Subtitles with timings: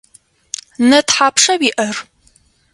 [0.89, 1.95] Нэ тхьапша уиӏэр?